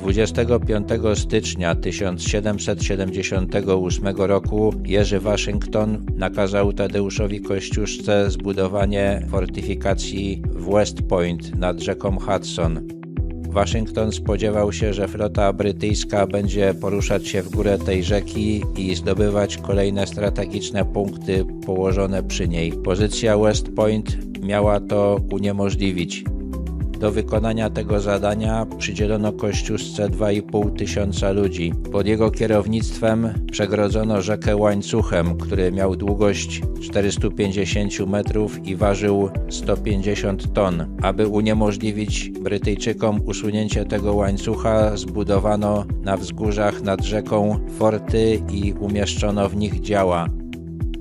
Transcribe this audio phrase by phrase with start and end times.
[0.00, 11.80] 25 stycznia 1778 roku Jerzy Waszyngton nakazał Tadeuszowi Kościuszce zbudowanie fortyfikacji w West Point nad
[11.80, 12.88] rzeką Hudson.
[13.48, 19.56] Waszyngton spodziewał się, że flota brytyjska będzie poruszać się w górę tej rzeki i zdobywać
[19.56, 22.72] kolejne strategiczne punkty położone przy niej.
[22.72, 26.24] Pozycja West Point miała to uniemożliwić.
[26.98, 31.72] Do wykonania tego zadania przydzielono Kościuszce 2,5 tysiąca ludzi.
[31.92, 40.96] Pod jego kierownictwem przegrodzono rzekę łańcuchem, który miał długość 450 metrów i ważył 150 ton.
[41.02, 49.56] Aby uniemożliwić Brytyjczykom usunięcie tego łańcucha, zbudowano na wzgórzach nad rzeką forty i umieszczono w
[49.56, 50.37] nich działa.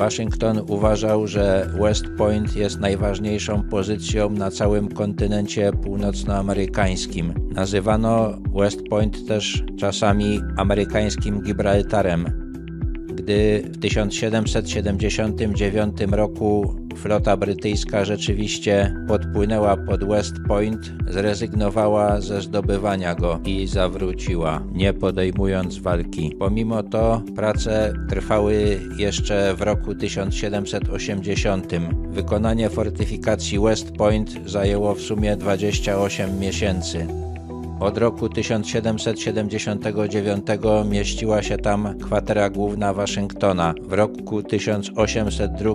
[0.00, 7.34] Waszyngton uważał, że West Point jest najważniejszą pozycją na całym kontynencie północnoamerykańskim.
[7.54, 12.39] Nazywano West Point też czasami amerykańskim Gibraltarem.
[13.22, 23.40] Gdy w 1779 roku flota brytyjska rzeczywiście podpłynęła pod West Point, zrezygnowała ze zdobywania go
[23.44, 26.36] i zawróciła, nie podejmując walki.
[26.38, 31.72] Pomimo to prace trwały jeszcze w roku 1780.
[32.10, 37.06] Wykonanie fortyfikacji West Point zajęło w sumie 28 miesięcy.
[37.80, 40.46] Od roku 1779
[40.90, 43.74] mieściła się tam kwatera główna Waszyngtona.
[43.82, 45.74] W roku 1802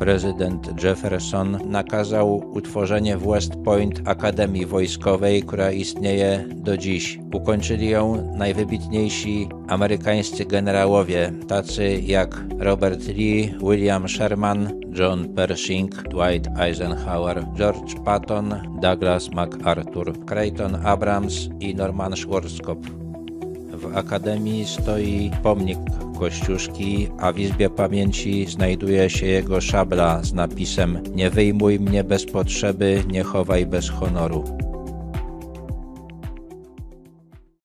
[0.00, 7.18] prezydent Jefferson nakazał utworzenie w West Point Akademii Wojskowej, która istnieje do dziś.
[7.34, 17.46] Ukończyli ją najwybitniejsi amerykańscy generałowie, tacy jak Robert Lee, William Sherman, John Pershing, Dwight Eisenhower,
[17.56, 23.09] George Patton, Douglas MacArthur, Creighton Abrams i Norman Schwarzkopf.
[23.80, 25.78] W Akademii stoi pomnik
[26.18, 32.26] Kościuszki, a w Izbie Pamięci znajduje się jego szabla z napisem Nie wyjmuj mnie bez
[32.26, 34.69] potrzeby, nie chowaj bez honoru.